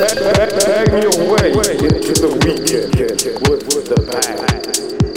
[0.00, 2.96] bag me away into the weekend
[3.44, 5.09] with the bag.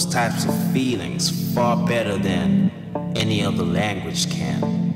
[0.00, 2.70] those types of feelings far better than
[3.16, 4.89] any other language can.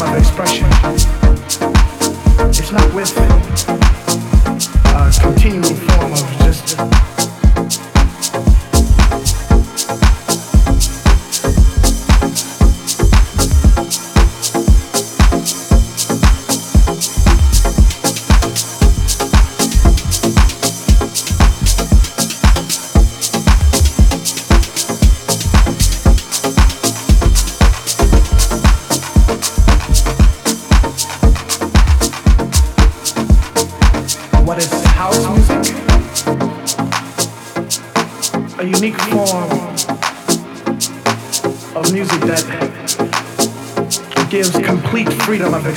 [0.00, 0.66] form of expression.
[2.48, 3.89] It's not with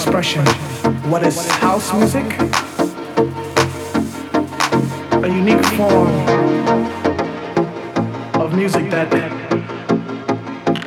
[0.03, 0.45] expression.
[1.09, 2.25] What is house music?
[5.23, 6.11] A unique form
[8.35, 9.09] of music that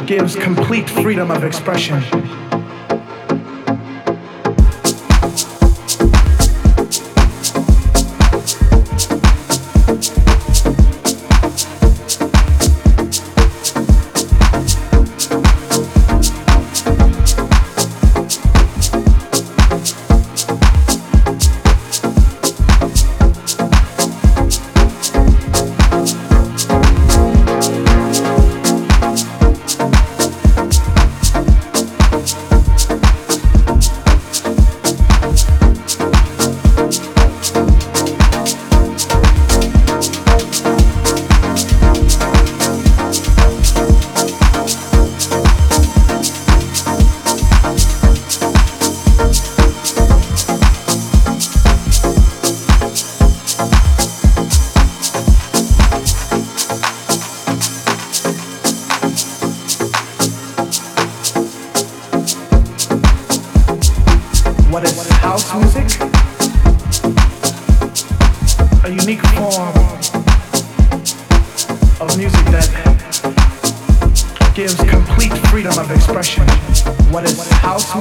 [0.06, 2.02] gives complete freedom of expression.